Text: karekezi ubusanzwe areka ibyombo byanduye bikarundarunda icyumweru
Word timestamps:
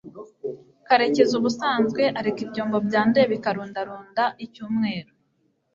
karekezi 0.87 1.33
ubusanzwe 1.39 2.03
areka 2.19 2.39
ibyombo 2.45 2.77
byanduye 2.87 3.25
bikarundarunda 3.33 4.23
icyumweru 4.45 5.11